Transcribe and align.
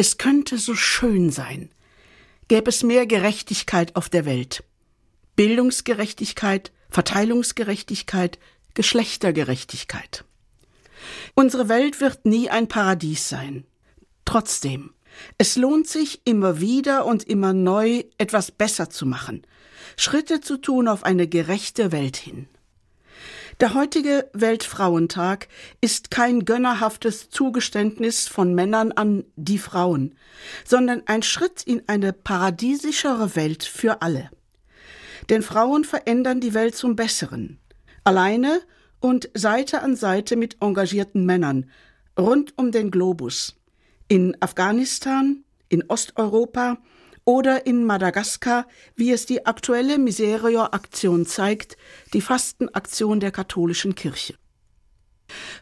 Es 0.00 0.16
könnte 0.16 0.56
so 0.56 0.74
schön 0.74 1.28
sein, 1.30 1.68
gäbe 2.48 2.70
es 2.70 2.82
mehr 2.82 3.04
Gerechtigkeit 3.04 3.96
auf 3.96 4.08
der 4.08 4.24
Welt. 4.24 4.64
Bildungsgerechtigkeit, 5.36 6.72
Verteilungsgerechtigkeit, 6.88 8.38
Geschlechtergerechtigkeit. 8.72 10.24
Unsere 11.34 11.68
Welt 11.68 12.00
wird 12.00 12.24
nie 12.24 12.48
ein 12.48 12.66
Paradies 12.66 13.28
sein. 13.28 13.66
Trotzdem, 14.24 14.94
es 15.36 15.56
lohnt 15.56 15.86
sich 15.86 16.22
immer 16.24 16.60
wieder 16.60 17.04
und 17.04 17.24
immer 17.24 17.52
neu 17.52 18.04
etwas 18.16 18.52
besser 18.52 18.88
zu 18.88 19.04
machen, 19.04 19.46
Schritte 19.98 20.40
zu 20.40 20.56
tun 20.56 20.88
auf 20.88 21.04
eine 21.04 21.28
gerechte 21.28 21.92
Welt 21.92 22.16
hin. 22.16 22.48
Der 23.60 23.74
heutige 23.74 24.30
Weltfrauentag 24.32 25.46
ist 25.82 26.10
kein 26.10 26.46
gönnerhaftes 26.46 27.28
Zugeständnis 27.28 28.26
von 28.26 28.54
Männern 28.54 28.90
an 28.90 29.24
die 29.36 29.58
Frauen, 29.58 30.14
sondern 30.64 31.02
ein 31.04 31.22
Schritt 31.22 31.62
in 31.64 31.82
eine 31.86 32.14
paradiesischere 32.14 33.36
Welt 33.36 33.64
für 33.64 34.00
alle. 34.00 34.30
Denn 35.28 35.42
Frauen 35.42 35.84
verändern 35.84 36.40
die 36.40 36.54
Welt 36.54 36.74
zum 36.74 36.96
Besseren, 36.96 37.58
alleine 38.02 38.62
und 38.98 39.28
Seite 39.34 39.82
an 39.82 39.94
Seite 39.94 40.36
mit 40.36 40.56
engagierten 40.62 41.26
Männern, 41.26 41.68
rund 42.18 42.54
um 42.56 42.72
den 42.72 42.90
Globus, 42.90 43.56
in 44.08 44.38
Afghanistan, 44.40 45.44
in 45.68 45.84
Osteuropa, 45.86 46.78
oder 47.24 47.66
in 47.66 47.84
Madagaskar, 47.84 48.66
wie 48.96 49.12
es 49.12 49.26
die 49.26 49.46
aktuelle 49.46 49.98
Miserior-Aktion 49.98 51.26
zeigt, 51.26 51.76
die 52.12 52.20
Fastenaktion 52.20 53.20
der 53.20 53.30
katholischen 53.30 53.94
Kirche. 53.94 54.34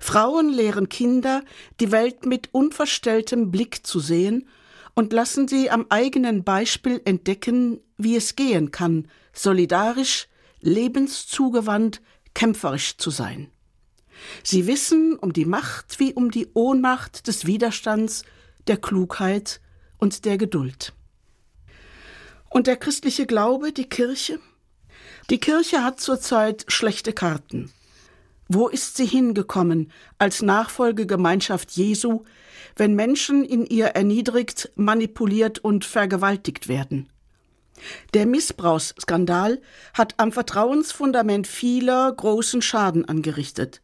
Frauen 0.00 0.48
lehren 0.48 0.88
Kinder, 0.88 1.42
die 1.80 1.92
Welt 1.92 2.24
mit 2.24 2.48
unverstelltem 2.52 3.50
Blick 3.50 3.86
zu 3.86 4.00
sehen 4.00 4.48
und 4.94 5.12
lassen 5.12 5.46
sie 5.46 5.70
am 5.70 5.86
eigenen 5.90 6.42
Beispiel 6.42 7.00
entdecken, 7.04 7.80
wie 7.96 8.16
es 8.16 8.34
gehen 8.34 8.70
kann, 8.70 9.08
solidarisch, 9.32 10.26
lebenszugewandt, 10.60 12.00
kämpferisch 12.34 12.96
zu 12.96 13.10
sein. 13.10 13.50
Sie 14.42 14.66
wissen 14.66 15.16
um 15.16 15.32
die 15.32 15.44
Macht 15.44 16.00
wie 16.00 16.14
um 16.14 16.30
die 16.30 16.48
Ohnmacht 16.54 17.26
des 17.28 17.46
Widerstands, 17.46 18.24
der 18.66 18.76
Klugheit 18.76 19.60
und 19.98 20.24
der 20.24 20.38
Geduld. 20.38 20.92
Und 22.50 22.66
der 22.66 22.76
christliche 22.76 23.26
Glaube, 23.26 23.72
die 23.72 23.88
Kirche? 23.88 24.40
Die 25.30 25.38
Kirche 25.38 25.84
hat 25.84 26.00
zurzeit 26.00 26.64
schlechte 26.68 27.12
Karten. 27.12 27.70
Wo 28.48 28.68
ist 28.68 28.96
sie 28.96 29.04
hingekommen 29.04 29.92
als 30.16 30.40
Nachfolgegemeinschaft 30.40 31.72
Jesu, 31.72 32.24
wenn 32.76 32.94
Menschen 32.94 33.44
in 33.44 33.66
ihr 33.66 33.88
erniedrigt, 33.88 34.70
manipuliert 34.74 35.58
und 35.58 35.84
vergewaltigt 35.84 36.68
werden? 36.68 37.10
Der 38.14 38.26
Missbrauchsskandal 38.26 39.60
hat 39.92 40.14
am 40.16 40.32
Vertrauensfundament 40.32 41.46
vieler 41.46 42.10
großen 42.10 42.62
Schaden 42.62 43.04
angerichtet. 43.04 43.82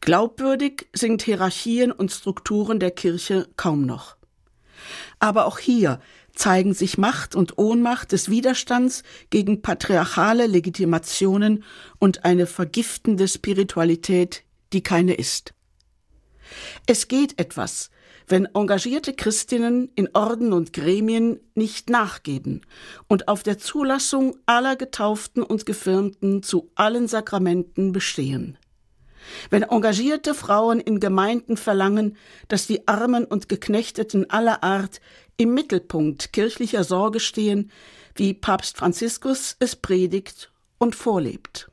Glaubwürdig 0.00 0.88
sind 0.92 1.22
Hierarchien 1.22 1.90
und 1.90 2.12
Strukturen 2.12 2.78
der 2.78 2.92
Kirche 2.92 3.48
kaum 3.56 3.82
noch. 3.82 4.16
Aber 5.18 5.46
auch 5.46 5.58
hier 5.58 6.00
zeigen 6.36 6.74
sich 6.74 6.98
Macht 6.98 7.34
und 7.34 7.58
Ohnmacht 7.58 8.12
des 8.12 8.30
Widerstands 8.30 9.02
gegen 9.30 9.62
patriarchale 9.62 10.46
Legitimationen 10.46 11.64
und 11.98 12.24
eine 12.24 12.46
vergiftende 12.46 13.26
Spiritualität, 13.26 14.44
die 14.72 14.82
keine 14.82 15.14
ist. 15.14 15.54
Es 16.86 17.08
geht 17.08 17.40
etwas, 17.40 17.90
wenn 18.28 18.46
engagierte 18.54 19.14
Christinnen 19.14 19.90
in 19.94 20.08
Orden 20.14 20.52
und 20.52 20.72
Gremien 20.72 21.40
nicht 21.54 21.90
nachgeben 21.90 22.62
und 23.08 23.28
auf 23.28 23.42
der 23.42 23.58
Zulassung 23.58 24.36
aller 24.46 24.76
Getauften 24.76 25.42
und 25.42 25.66
Gefirmten 25.66 26.42
zu 26.42 26.70
allen 26.74 27.08
Sakramenten 27.08 27.92
bestehen. 27.92 28.58
Wenn 29.50 29.62
engagierte 29.62 30.34
Frauen 30.34 30.80
in 30.80 31.00
Gemeinden 31.00 31.56
verlangen, 31.56 32.16
dass 32.48 32.66
die 32.66 32.86
Armen 32.86 33.24
und 33.24 33.48
Geknechteten 33.48 34.30
aller 34.30 34.62
Art 34.62 35.00
im 35.36 35.54
Mittelpunkt 35.54 36.32
kirchlicher 36.32 36.84
Sorge 36.84 37.20
stehen, 37.20 37.70
wie 38.14 38.34
Papst 38.34 38.76
Franziskus 38.76 39.56
es 39.58 39.76
predigt 39.76 40.50
und 40.78 40.94
vorlebt. 40.94 41.70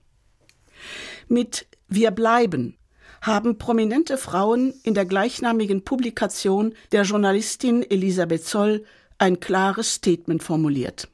Mit 1.27 1.65
Wir 1.87 2.11
bleiben 2.11 2.77
haben 3.23 3.57
prominente 3.57 4.17
Frauen 4.17 4.73
in 4.83 4.93
der 4.93 5.05
gleichnamigen 5.05 5.85
Publikation 5.85 6.73
der 6.91 7.03
Journalistin 7.03 7.81
Elisabeth 7.89 8.43
Zoll 8.45 8.83
ein 9.17 9.39
klares 9.39 9.93
Statement 9.93 10.43
formuliert. 10.43 11.07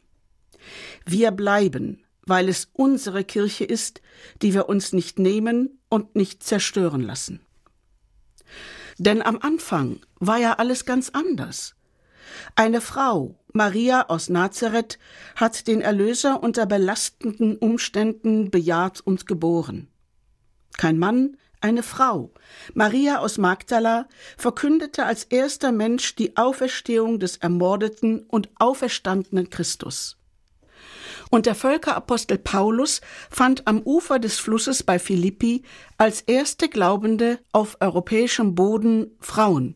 Wir 1.06 1.30
bleiben, 1.30 2.04
weil 2.26 2.50
es 2.50 2.70
unsere 2.74 3.24
Kirche 3.24 3.64
ist, 3.64 4.02
die 4.42 4.56
wir 4.56 4.68
uns 4.70 4.92
nicht 4.92 5.20
nehmen 5.20 5.80
und 5.88 6.16
nicht 6.16 6.42
zerstören 6.42 7.02
lassen. 7.02 7.42
Denn 8.98 9.22
am 9.22 9.38
Anfang 9.40 10.00
war 10.20 10.38
ja 10.38 10.54
alles 10.54 10.86
ganz 10.86 11.10
anders. 11.10 11.76
Eine 12.56 12.82
Frau, 12.82 13.36
Maria 13.54 14.08
aus 14.10 14.30
Nazareth, 14.30 15.00
hat 15.36 15.68
den 15.68 15.82
Erlöser 15.82 16.42
unter 16.44 16.66
belastenden 16.66 17.58
Umständen 17.58 18.52
bejaht 18.52 19.02
und 19.02 19.28
geboren. 19.28 19.88
Kein 20.78 20.98
Mann, 20.98 21.38
eine 21.62 21.84
Frau, 21.84 22.32
Maria 22.74 23.20
aus 23.20 23.38
Magdala, 23.38 24.08
verkündete 24.38 25.06
als 25.06 25.26
erster 25.26 25.74
Mensch 25.74 26.16
die 26.16 26.38
Auferstehung 26.38 27.20
des 27.20 27.38
ermordeten 27.38 28.22
und 28.30 28.50
auferstandenen 28.60 29.50
Christus. 29.50 30.18
Und 31.30 31.46
der 31.46 31.56
Völkerapostel 31.56 32.38
Paulus 32.38 33.02
fand 33.30 33.68
am 33.68 33.82
Ufer 33.82 34.20
des 34.20 34.40
Flusses 34.40 34.84
bei 34.84 35.00
Philippi 35.00 35.64
als 35.98 36.22
erste 36.22 36.70
Glaubende 36.70 37.40
auf 37.52 37.78
europäischem 37.82 38.56
Boden 38.56 39.12
Frauen 39.20 39.76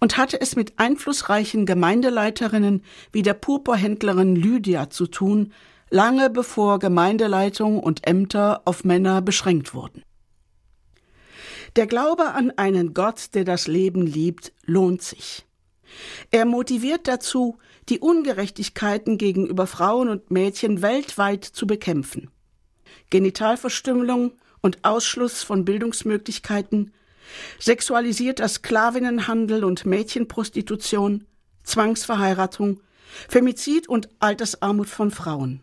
und 0.00 0.16
hatte 0.16 0.40
es 0.40 0.56
mit 0.56 0.78
einflussreichen 0.78 1.66
Gemeindeleiterinnen 1.66 2.82
wie 3.12 3.22
der 3.22 3.34
Purpurhändlerin 3.34 4.36
Lydia 4.36 4.90
zu 4.90 5.06
tun, 5.06 5.52
lange 5.90 6.30
bevor 6.30 6.78
Gemeindeleitung 6.78 7.80
und 7.80 8.06
Ämter 8.06 8.62
auf 8.64 8.84
Männer 8.84 9.22
beschränkt 9.22 9.74
wurden. 9.74 10.02
Der 11.76 11.86
Glaube 11.86 12.32
an 12.32 12.50
einen 12.56 12.94
Gott, 12.94 13.34
der 13.34 13.44
das 13.44 13.66
Leben 13.66 14.06
liebt, 14.06 14.52
lohnt 14.64 15.02
sich. 15.02 15.46
Er 16.30 16.44
motiviert 16.44 17.06
dazu, 17.08 17.58
die 17.88 18.00
Ungerechtigkeiten 18.00 19.18
gegenüber 19.18 19.66
Frauen 19.66 20.08
und 20.08 20.30
Mädchen 20.30 20.82
weltweit 20.82 21.44
zu 21.44 21.66
bekämpfen. 21.66 22.30
Genitalverstümmelung 23.10 24.32
und 24.60 24.84
Ausschluss 24.84 25.42
von 25.42 25.64
Bildungsmöglichkeiten, 25.64 26.92
sexualisierter 27.58 28.48
Sklavinnenhandel 28.48 29.64
und 29.64 29.86
Mädchenprostitution, 29.86 31.26
Zwangsverheiratung, 31.62 32.80
Femizid 33.28 33.88
und 33.88 34.08
Altersarmut 34.18 34.88
von 34.88 35.10
Frauen. 35.10 35.62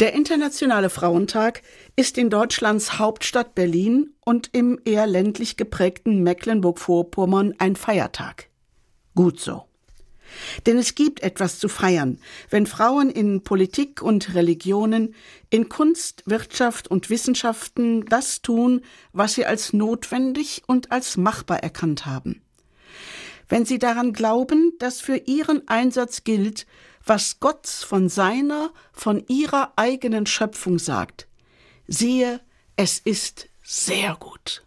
Der 0.00 0.14
Internationale 0.14 0.88
Frauentag 0.88 1.62
ist 1.94 2.16
in 2.16 2.30
Deutschlands 2.30 2.98
Hauptstadt 2.98 3.54
Berlin 3.54 4.14
und 4.24 4.48
im 4.52 4.80
eher 4.86 5.06
ländlich 5.06 5.58
geprägten 5.58 6.22
Mecklenburg-Vorpommern 6.22 7.54
ein 7.58 7.76
Feiertag. 7.76 8.48
Gut 9.14 9.38
so. 9.38 9.69
Denn 10.66 10.78
es 10.78 10.94
gibt 10.94 11.22
etwas 11.22 11.58
zu 11.58 11.68
feiern, 11.68 12.18
wenn 12.48 12.66
Frauen 12.66 13.10
in 13.10 13.42
Politik 13.42 14.02
und 14.02 14.34
Religionen, 14.34 15.14
in 15.50 15.68
Kunst, 15.68 16.22
Wirtschaft 16.26 16.88
und 16.88 17.10
Wissenschaften 17.10 18.06
das 18.06 18.42
tun, 18.42 18.82
was 19.12 19.34
sie 19.34 19.46
als 19.46 19.72
notwendig 19.72 20.62
und 20.66 20.92
als 20.92 21.16
machbar 21.16 21.62
erkannt 21.62 22.06
haben. 22.06 22.42
Wenn 23.48 23.64
sie 23.64 23.78
daran 23.78 24.12
glauben, 24.12 24.72
dass 24.78 25.00
für 25.00 25.16
ihren 25.16 25.66
Einsatz 25.66 26.22
gilt, 26.24 26.66
was 27.04 27.40
Gott 27.40 27.66
von 27.66 28.08
seiner, 28.08 28.72
von 28.92 29.24
ihrer 29.26 29.72
eigenen 29.76 30.26
Schöpfung 30.26 30.78
sagt. 30.78 31.26
Siehe, 31.88 32.40
es 32.76 33.00
ist 33.00 33.48
sehr 33.64 34.16
gut. 34.20 34.64